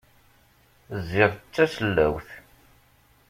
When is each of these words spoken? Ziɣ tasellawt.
Ziɣ 1.07 1.31
tasellawt. 1.53 2.29